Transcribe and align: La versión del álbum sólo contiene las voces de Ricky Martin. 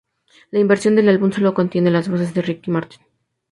La 0.49 0.63
versión 0.65 0.95
del 0.95 1.09
álbum 1.09 1.31
sólo 1.31 1.53
contiene 1.53 1.91
las 1.91 2.09
voces 2.09 2.33
de 2.33 2.41
Ricky 2.41 2.71
Martin. 2.71 3.01